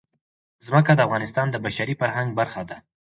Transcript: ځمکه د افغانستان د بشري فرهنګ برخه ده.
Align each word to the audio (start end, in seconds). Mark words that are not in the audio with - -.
ځمکه 0.65 0.91
د 0.95 0.99
افغانستان 1.07 1.47
د 1.51 1.55
بشري 1.65 1.93
فرهنګ 2.01 2.29
برخه 2.39 2.61
ده. 2.69 2.77